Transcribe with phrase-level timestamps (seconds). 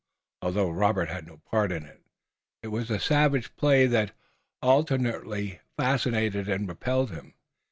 [0.41, 2.03] Although Robert had no part in it,
[2.63, 4.15] it was a savage play that
[4.59, 7.35] alternately fascinated and repelled him.